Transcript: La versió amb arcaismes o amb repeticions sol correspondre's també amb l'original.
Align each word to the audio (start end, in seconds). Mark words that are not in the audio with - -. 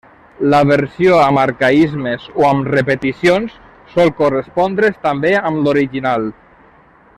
La 0.51 0.59
versió 0.69 1.17
amb 1.25 1.41
arcaismes 1.41 2.25
o 2.43 2.47
amb 2.53 2.71
repeticions 2.77 3.59
sol 3.93 4.13
correspondre's 4.23 4.99
també 5.07 5.35
amb 5.51 5.65
l'original. 5.67 6.31